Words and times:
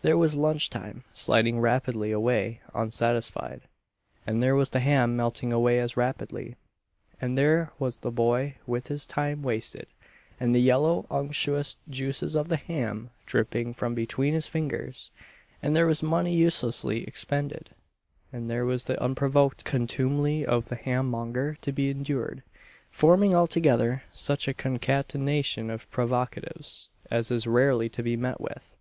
There 0.00 0.16
was 0.16 0.34
lunch 0.34 0.70
time 0.70 1.04
sliding 1.12 1.60
rapidly 1.60 2.10
away 2.10 2.62
unsatisfied; 2.72 3.60
and 4.26 4.42
there 4.42 4.54
was 4.54 4.70
the 4.70 4.80
ham 4.80 5.14
melting 5.14 5.52
away 5.52 5.78
as 5.78 5.94
rapidly; 5.94 6.56
and 7.20 7.36
there 7.36 7.70
was 7.78 8.00
the 8.00 8.10
boy 8.10 8.56
with 8.66 8.86
his 8.86 9.04
time 9.04 9.42
wasted, 9.42 9.86
and 10.40 10.54
the 10.54 10.62
yellow 10.62 11.04
unctuous 11.10 11.76
juices 11.86 12.34
of 12.34 12.48
the 12.48 12.56
ham 12.56 13.10
dripping 13.26 13.74
from 13.74 13.94
between 13.94 14.32
his 14.32 14.46
fingers; 14.46 15.10
and 15.62 15.76
there 15.76 15.84
was 15.84 16.02
money 16.02 16.34
uselessly 16.34 17.04
expended; 17.04 17.68
and 18.32 18.48
there 18.48 18.64
was 18.64 18.84
the 18.84 18.98
unprovoked 19.04 19.66
contumely 19.66 20.46
of 20.46 20.70
the 20.70 20.76
ham 20.76 21.10
monger 21.10 21.58
to 21.60 21.72
be 21.72 21.90
endured 21.90 22.42
forming 22.90 23.34
altogether 23.34 24.02
such 24.12 24.48
a 24.48 24.54
concatenation 24.54 25.68
of 25.68 25.90
provocatives 25.90 26.88
as 27.10 27.30
is 27.30 27.46
rarely 27.46 27.90
to 27.90 28.02
be 28.02 28.16
met 28.16 28.40
with. 28.40 28.74